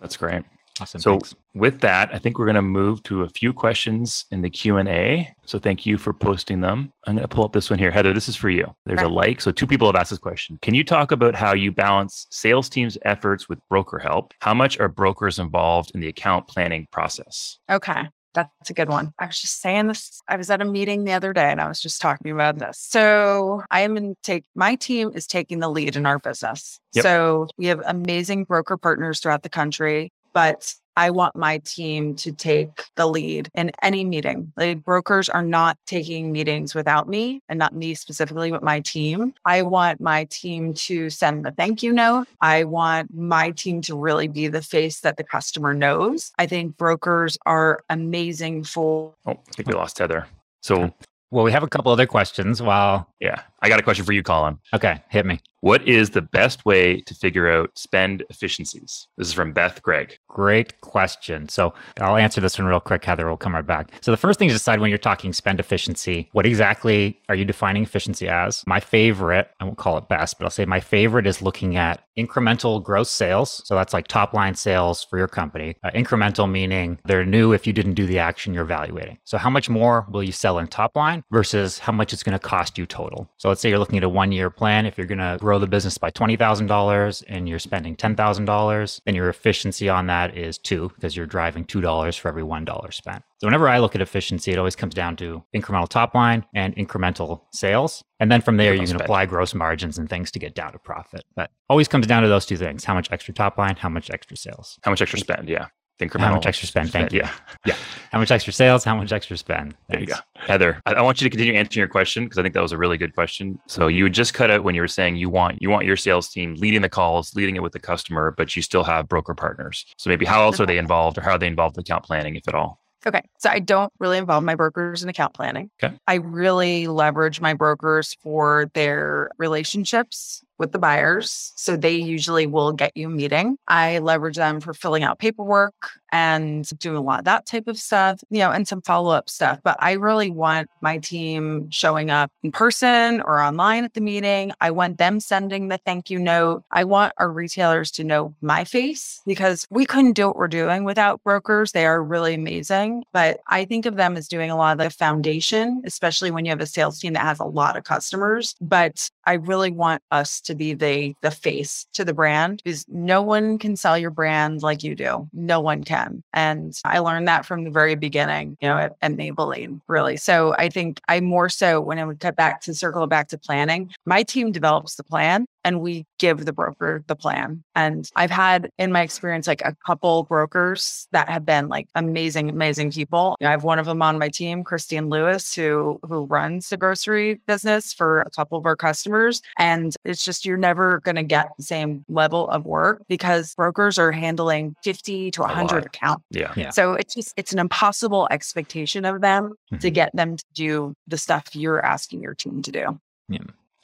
[0.00, 0.42] That's great.
[0.80, 1.00] Awesome.
[1.00, 1.34] So thanks.
[1.54, 5.32] with that, I think we're going to move to a few questions in the Q&A.
[5.44, 6.92] So thank you for posting them.
[7.06, 7.90] I'm going to pull up this one here.
[7.90, 8.74] Heather, this is for you.
[8.84, 9.40] There's a like.
[9.40, 10.58] So two people have asked this question.
[10.62, 14.34] Can you talk about how you balance sales team's efforts with broker help?
[14.40, 17.58] How much are brokers involved in the account planning process?
[17.70, 18.08] Okay.
[18.34, 19.12] That's a good one.
[19.18, 20.20] I was just saying this.
[20.28, 22.78] I was at a meeting the other day and I was just talking about this.
[22.80, 26.80] So I am in take my team is taking the lead in our business.
[26.94, 27.02] Yep.
[27.04, 32.30] So we have amazing broker partners throughout the country, but I want my team to
[32.30, 34.52] take the lead in any meeting.
[34.56, 39.34] Like brokers are not taking meetings without me and not me specifically, but my team.
[39.44, 42.28] I want my team to send the thank you note.
[42.40, 46.30] I want my team to really be the face that the customer knows.
[46.38, 50.28] I think brokers are amazing for Oh, I think we lost Heather.
[50.62, 50.94] So
[51.32, 52.62] Well, we have a couple other questions.
[52.62, 54.58] While yeah, I got a question for you, Colin.
[54.72, 55.40] okay, hit me.
[55.64, 59.08] What is the best way to figure out spend efficiencies?
[59.16, 60.18] This is from Beth Gregg.
[60.28, 61.48] Great question.
[61.48, 63.02] So I'll answer this one real quick.
[63.02, 63.90] Heather will come right back.
[64.02, 67.46] So the first thing to decide when you're talking spend efficiency, what exactly are you
[67.46, 68.62] defining efficiency as?
[68.66, 72.04] My favorite, I won't call it best, but I'll say my favorite is looking at
[72.18, 73.62] incremental gross sales.
[73.64, 75.76] So that's like top line sales for your company.
[75.82, 79.18] Uh, incremental meaning they're new if you didn't do the action you're evaluating.
[79.24, 82.38] So how much more will you sell in top line versus how much it's going
[82.38, 83.30] to cost you total?
[83.38, 84.86] So let's say you're looking at a one year plan.
[84.86, 89.28] If you're going to grow the business by $20,000 and you're spending $10,000, then your
[89.28, 93.22] efficiency on that is two because you're driving $2 for every $1 spent.
[93.38, 96.74] So whenever I look at efficiency, it always comes down to incremental top line and
[96.76, 98.02] incremental sales.
[98.20, 99.02] And then from there, you can spend.
[99.02, 101.24] apply gross margins and things to get down to profit.
[101.36, 104.10] But always comes down to those two things how much extra top line, how much
[104.10, 104.78] extra sales.
[104.82, 105.48] How much extra spend?
[105.48, 105.66] Yeah.
[105.98, 106.90] The How much extra spend?
[106.90, 107.22] Thank you.
[107.64, 107.76] Yeah.
[108.10, 109.76] How much extra sales, how much extra spend.
[109.88, 110.16] There you go.
[110.34, 112.72] Heather, I, I want you to continue answering your question because I think that was
[112.72, 113.60] a really good question.
[113.68, 115.96] So you would just cut out when you were saying you want you want your
[115.96, 119.34] sales team leading the calls, leading it with the customer, but you still have broker
[119.34, 119.86] partners.
[119.96, 122.34] So maybe how else are they involved or how are they involved in account planning,
[122.36, 122.80] if at all?
[123.06, 123.22] Okay.
[123.38, 125.70] So I don't really involve my brokers in account planning.
[125.82, 125.94] Okay.
[126.06, 131.52] I really leverage my brokers for their relationships with the buyers.
[131.56, 133.56] So they usually will get you a meeting.
[133.68, 135.74] I leverage them for filling out paperwork
[136.12, 139.28] and doing a lot of that type of stuff, you know, and some follow up
[139.28, 139.58] stuff.
[139.64, 144.52] But I really want my team showing up in person or online at the meeting.
[144.60, 146.62] I want them sending the thank you note.
[146.70, 150.84] I want our retailers to know my face because we couldn't do what we're doing
[150.84, 151.72] without brokers.
[151.72, 153.02] They are really amazing.
[153.12, 156.50] But I think of them as doing a lot of the foundation, especially when you
[156.50, 158.54] have a sales team that has a lot of customers.
[158.60, 163.22] But I really want us to be the the face to the brand because no
[163.22, 165.28] one can sell your brand like you do.
[165.32, 166.22] No one can.
[166.32, 170.16] And I learned that from the very beginning, you know, at, at Maybelline, really.
[170.16, 173.38] So I think I more so when I would cut back to circle back to
[173.38, 177.64] planning, my team develops the plan and we give the broker the plan.
[177.74, 182.50] And I've had in my experience like a couple brokers that have been like amazing,
[182.50, 183.36] amazing people.
[183.40, 186.68] You know, I have one of them on my team, Christine Lewis, who who runs
[186.68, 189.40] the grocery business for a couple of our customers.
[189.58, 194.12] And it's just you're never gonna get the same level of work because brokers are
[194.12, 195.86] handling 50 to A 100 lot.
[195.86, 196.24] accounts.
[196.30, 196.52] Yeah.
[196.56, 196.70] Yeah.
[196.70, 199.94] So it's just it's an impossible expectation of them to Mhm.
[199.94, 203.00] get them to do the stuff you're asking your team to do.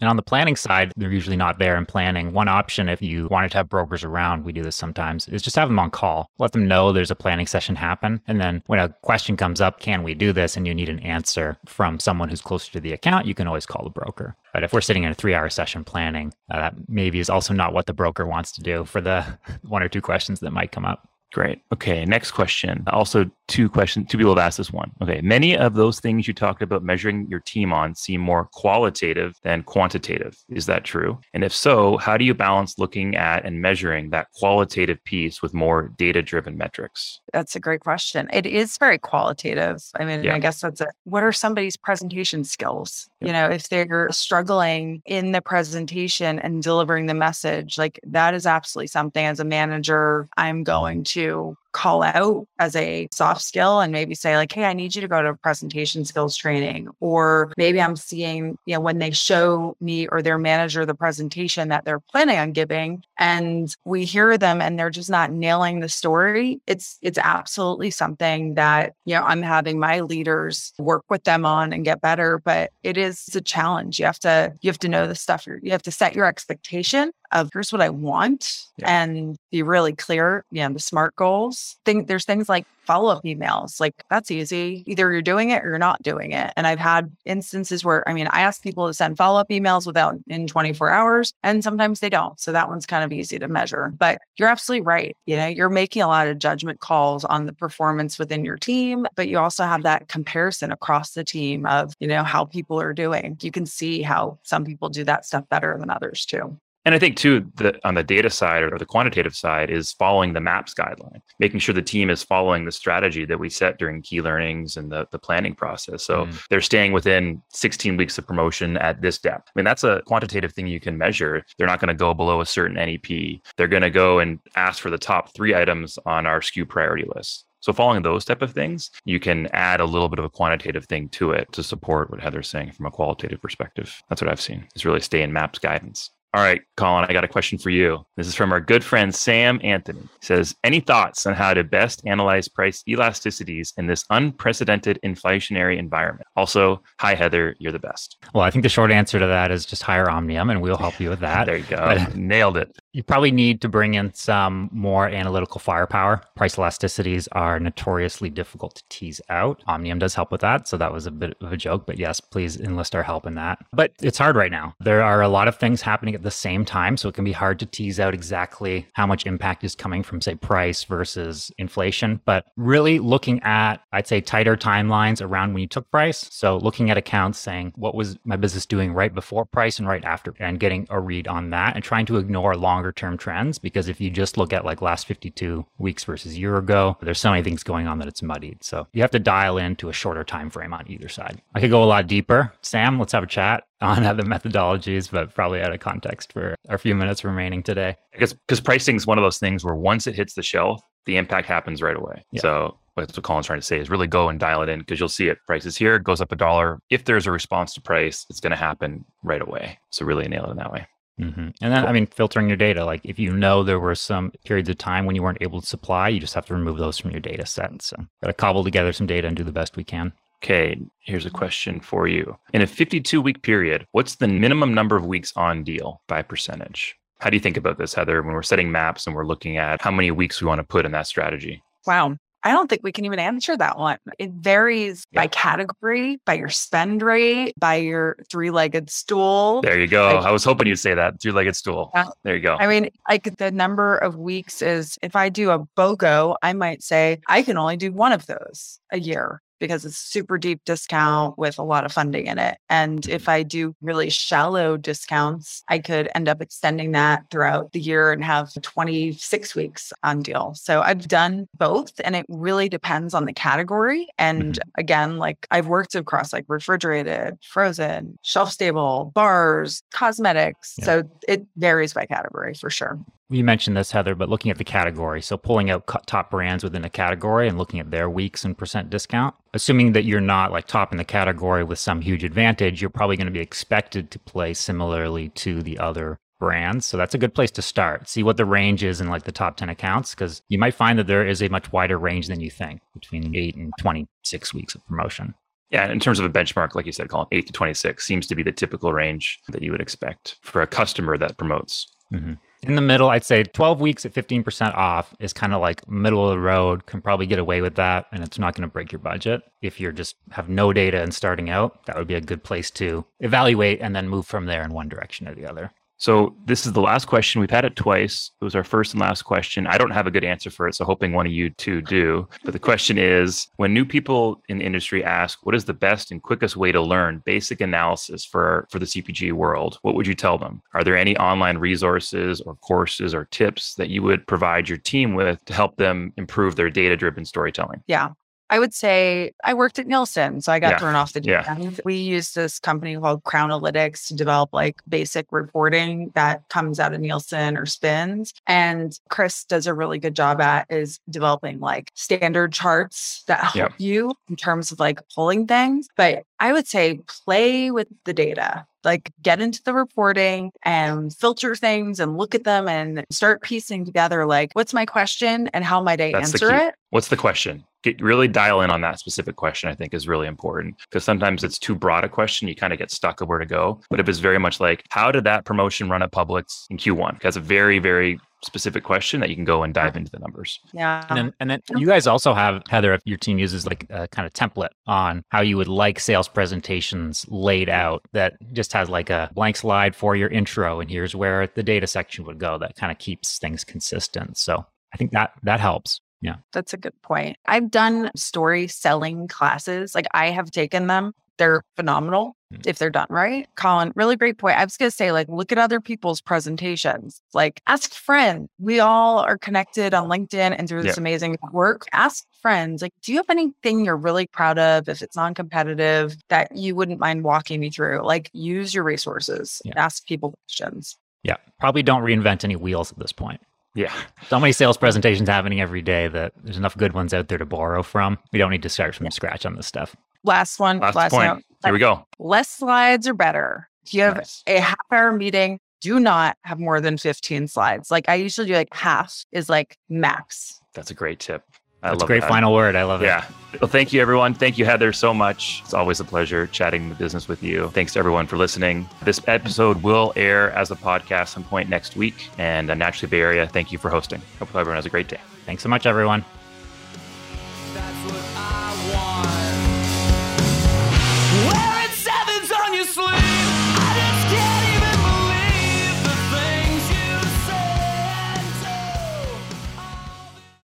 [0.01, 2.33] And on the planning side, they're usually not there in planning.
[2.33, 5.57] One option, if you wanted to have brokers around, we do this sometimes, is just
[5.57, 6.31] have them on call.
[6.39, 8.21] Let them know there's a planning session happen.
[8.27, 10.57] And then when a question comes up, can we do this?
[10.57, 13.67] And you need an answer from someone who's closer to the account, you can always
[13.67, 14.37] call the broker.
[14.53, 17.55] But if we're sitting in a three hour session planning, uh, that maybe is also
[17.55, 19.25] not what the broker wants to do for the
[19.63, 21.10] one or two questions that might come up.
[21.33, 21.63] Great.
[21.73, 22.05] Okay.
[22.05, 22.83] Next question.
[22.89, 24.09] Also, two questions.
[24.09, 24.91] Two people have asked this one.
[25.01, 25.21] Okay.
[25.21, 29.63] Many of those things you talked about measuring your team on seem more qualitative than
[29.63, 30.37] quantitative.
[30.49, 31.21] Is that true?
[31.33, 35.55] And if so, how do you balance looking at and measuring that qualitative piece with
[35.55, 37.21] more data driven metrics?
[37.33, 38.29] That's a great question.
[38.33, 39.83] It is very qualitative.
[39.99, 40.35] I mean, Yeah.
[40.35, 40.91] I guess that's it.
[41.05, 43.09] What are somebody's presentation skills?
[43.21, 48.47] You know, if they're struggling in the presentation and delivering the message, like that is
[48.47, 50.63] absolutely something as a manager I'm mm-hmm.
[50.65, 54.73] going to to call out as a soft skill and maybe say like hey i
[54.73, 58.99] need you to go to presentation skills training or maybe i'm seeing you know when
[58.99, 64.05] they show me or their manager the presentation that they're planning on giving and we
[64.05, 69.15] hear them and they're just not nailing the story it's it's absolutely something that you
[69.15, 73.29] know i'm having my leaders work with them on and get better but it is
[73.35, 76.15] a challenge you have to you have to know the stuff you have to set
[76.15, 79.03] your expectation of here's what I want yeah.
[79.03, 80.45] and be really clear.
[80.51, 81.60] Yeah, the SMART goals.
[81.85, 83.81] Think there's things like follow-up emails.
[83.81, 84.83] Like that's easy.
[84.87, 86.53] Either you're doing it or you're not doing it.
[86.57, 90.17] And I've had instances where I mean I ask people to send follow-up emails without
[90.27, 92.39] in 24 hours and sometimes they don't.
[92.41, 93.93] So that one's kind of easy to measure.
[93.97, 95.17] But you're absolutely right.
[95.27, 99.07] You know, you're making a lot of judgment calls on the performance within your team,
[99.15, 102.93] but you also have that comparison across the team of, you know, how people are
[102.93, 103.37] doing.
[103.41, 106.59] You can see how some people do that stuff better than others too.
[106.85, 110.33] And I think too, that on the data side or the quantitative side is following
[110.33, 114.03] the MAPS guideline, making sure the team is following the strategy that we set during
[114.03, 116.03] key learnings and the, the planning process.
[116.03, 116.47] So mm.
[116.49, 119.49] they're staying within 16 weeks of promotion at this depth.
[119.49, 121.45] I mean, that's a quantitative thing you can measure.
[121.59, 123.41] They're not going to go below a certain NEP.
[123.57, 127.07] They're going to go and ask for the top three items on our SKU priority
[127.15, 127.45] list.
[127.61, 130.87] So following those type of things, you can add a little bit of a quantitative
[130.87, 134.03] thing to it to support what Heather's saying from a qualitative perspective.
[134.09, 134.67] That's what I've seen.
[134.75, 136.11] Is really stay in MAPS guidance.
[136.33, 138.07] All right, Colin, I got a question for you.
[138.17, 140.03] This is from our good friend Sam Anthony.
[140.03, 145.77] He says, Any thoughts on how to best analyze price elasticities in this unprecedented inflationary
[145.77, 146.29] environment?
[146.37, 148.17] Also, hi, Heather, you're the best.
[148.33, 151.01] Well, I think the short answer to that is just hire Omnium and we'll help
[151.01, 151.47] you with that.
[151.47, 151.77] there you go.
[151.79, 152.79] But, Nailed it.
[152.93, 156.23] You probably need to bring in some more analytical firepower.
[156.37, 159.63] Price elasticities are notoriously difficult to tease out.
[159.67, 160.69] Omnium does help with that.
[160.69, 163.35] So that was a bit of a joke, but yes, please enlist our help in
[163.35, 163.59] that.
[163.73, 164.75] But it's hard right now.
[164.79, 166.97] There are a lot of things happening at the same time.
[166.97, 170.21] So it can be hard to tease out exactly how much impact is coming from,
[170.21, 172.21] say, price versus inflation.
[172.25, 176.29] But really looking at, I'd say, tighter timelines around when you took price.
[176.31, 180.05] So looking at accounts saying, what was my business doing right before price and right
[180.05, 183.89] after, and getting a read on that and trying to ignore longer term trends because
[183.89, 187.43] if you just look at like last 52 weeks versus year ago, there's so many
[187.43, 188.63] things going on that it's muddied.
[188.63, 191.41] So you have to dial into a shorter time frame on either side.
[191.55, 192.53] I could go a lot deeper.
[192.61, 196.79] Sam, let's have a chat on other methodologies, but probably out of context for our
[196.79, 197.97] few minutes remaining today.
[198.15, 200.83] I guess because pricing is one of those things where once it hits the shelf,
[201.07, 202.25] the impact happens right away.
[202.33, 202.43] Yeah.
[202.43, 205.01] So that's what Colin's trying to say is really go and dial it in because
[205.01, 205.39] you'll see it.
[205.47, 206.81] Prices here goes up a dollar.
[206.91, 209.79] If there's a response to price, it's going to happen right away.
[209.91, 210.87] So really nail it in that way.
[211.21, 211.41] Mm-hmm.
[211.41, 211.89] And then, cool.
[211.89, 215.05] I mean, filtering your data, like if you know there were some periods of time
[215.05, 217.45] when you weren't able to supply, you just have to remove those from your data
[217.45, 217.83] set.
[217.83, 220.13] So, got to cobble together some data and do the best we can.
[220.43, 222.37] Okay, here's a question for you.
[222.55, 226.97] In a 52 week period, what's the minimum number of weeks on deal by percentage?
[227.19, 229.83] How do you think about this, Heather, when we're setting maps and we're looking at
[229.83, 231.63] how many weeks we want to put in that strategy?
[231.87, 232.17] Wow.
[232.43, 233.99] I don't think we can even answer that one.
[234.19, 235.21] It varies yeah.
[235.21, 239.61] by category, by your spend rate, by your three legged stool.
[239.61, 240.15] There you go.
[240.15, 241.91] Like, I was hoping you'd say that three legged stool.
[241.95, 242.09] Yeah.
[242.25, 242.57] There you go.
[242.59, 246.83] I mean, like the number of weeks is if I do a BOGO, I might
[246.83, 251.39] say I can only do one of those a year because it's super deep discount
[251.39, 252.59] with a lot of funding in it.
[252.69, 257.81] And if I do really shallow discounts, I could end up extending that throughout the
[257.81, 260.55] year and have 26 weeks on deal.
[260.55, 264.09] So I've done both and it really depends on the category.
[264.19, 264.81] And mm-hmm.
[264.81, 270.75] again, like I've worked across like refrigerated, frozen, shelf stable, bars, cosmetics.
[270.79, 270.85] Yeah.
[270.85, 272.99] So it varies by category for sure.
[273.33, 276.85] You mentioned this, Heather, but looking at the category, so pulling out top brands within
[276.85, 280.67] a category and looking at their weeks and percent discount, assuming that you're not like
[280.67, 284.19] top in the category with some huge advantage, you're probably going to be expected to
[284.19, 286.87] play similarly to the other brands.
[286.87, 288.09] So that's a good place to start.
[288.09, 290.99] See what the range is in like the top 10 accounts, because you might find
[290.99, 294.75] that there is a much wider range than you think between eight and 26 weeks
[294.75, 295.35] of promotion.
[295.71, 298.35] Yeah, in terms of a benchmark, like you said, Colin, 8 to 26 seems to
[298.35, 301.87] be the typical range that you would expect for a customer that promotes.
[302.13, 302.33] Mm-hmm.
[302.63, 306.29] In the middle, I'd say 12 weeks at 15% off is kind of like middle
[306.29, 308.07] of the road, can probably get away with that.
[308.13, 309.43] And it's not going to break your budget.
[309.63, 312.71] If you're just have no data and starting out, that would be a good place
[312.73, 315.73] to evaluate and then move from there in one direction or the other.
[316.01, 317.43] So this is the last question.
[317.43, 318.31] We've had it twice.
[318.41, 319.67] It was our first and last question.
[319.67, 322.27] I don't have a good answer for it, so hoping one of you two do.
[322.43, 326.11] But the question is when new people in the industry ask, what is the best
[326.11, 329.79] and quickest way to learn basic analysis for, for the CPG world?
[329.83, 330.63] What would you tell them?
[330.73, 335.15] Are there any online resources or courses or tips that you would provide your team
[335.15, 337.83] with to help them improve their data driven storytelling?
[337.87, 338.09] Yeah.
[338.51, 340.79] I would say I worked at Nielsen, so I got Yeah.
[340.79, 341.45] thrown off the deep Yeah.
[341.49, 341.81] end.
[341.85, 347.01] We use this company called Crownalytics to develop like basic reporting that comes out of
[347.01, 348.35] Nielsen or SPINS.
[348.49, 353.55] And Chris does a really good job at is developing like standard charts that help
[353.55, 353.73] Yep.
[353.79, 355.89] you in terms of like pulling things.
[355.97, 358.67] But I would say play with the data.
[358.85, 363.85] Like get into the reporting and filter things and look at them and start piecing
[363.85, 366.75] together like what's my question and how might I That's answer it?
[366.91, 367.65] What's the question?
[367.83, 371.45] Get really dial in on that specific question, I think is really important because sometimes
[371.45, 372.47] it's too broad a question.
[372.47, 373.81] You kind of get stuck of where to go.
[373.89, 377.23] But it was very much like, how did that promotion run at Publix in Q1?
[377.23, 380.59] That's a very, very specific question that you can go and dive into the numbers.
[380.73, 381.05] Yeah.
[381.09, 382.95] And then, and then you guys also have Heather.
[382.95, 386.29] If your team uses like a kind of template on how you would like sales
[386.29, 391.15] presentations laid out, that just has like a blank slide for your intro, and here's
[391.15, 392.59] where the data section would go.
[392.59, 394.39] That kind of keeps things consistent.
[394.39, 396.01] So I think that that helps.
[396.23, 396.37] Yeah.
[396.53, 397.39] That's a good point.
[397.47, 399.95] I've done story selling classes.
[399.95, 401.13] Like I have taken them.
[401.41, 402.67] They're phenomenal Mm.
[402.67, 403.49] if they're done right.
[403.55, 404.59] Colin, really great point.
[404.59, 407.23] I was going to say, like, look at other people's presentations.
[407.33, 408.49] Like, ask friends.
[408.59, 411.87] We all are connected on LinkedIn and through this amazing work.
[411.93, 416.17] Ask friends, like, do you have anything you're really proud of if it's non competitive
[416.29, 418.03] that you wouldn't mind walking me through?
[418.05, 419.75] Like, use your resources, Yeah.
[419.77, 420.97] ask people questions.
[421.23, 421.37] Yeah.
[421.61, 423.41] Probably don't reinvent any wheels at this point.
[423.75, 423.93] Yeah.
[424.29, 427.47] So many sales presentations happening every day that there's enough good ones out there to
[427.47, 428.19] borrow from.
[428.33, 429.95] We don't need to start from scratch on this stuff.
[430.25, 431.25] Last one, Last, last, point.
[431.27, 431.43] note.
[431.65, 432.05] Here we go.
[432.19, 433.69] less slides are better.
[433.87, 434.43] If you have Nice.
[434.47, 437.91] a half hour meeting, do not have more than 15 slides.
[437.91, 440.61] Like I usually do like half is like max.
[440.75, 441.43] That's a great tip.
[441.83, 442.29] I That's a great that.
[442.29, 442.77] final word.
[442.77, 443.07] I love it.
[443.07, 443.25] Yeah.
[443.61, 444.33] Well, thank you, everyone.
[444.35, 445.63] Thank you, Heather, so much.
[445.65, 447.69] It's always a pleasure chatting the business with you.
[447.71, 448.89] Thanks to everyone for listening.
[449.03, 452.29] This episode will air as a podcast some point next week.
[452.39, 454.23] And uh, Naturally Bay Area, thank you for hosting.
[454.39, 455.21] Hope everyone has a great day.
[455.47, 456.25] Thanks so much, everyone.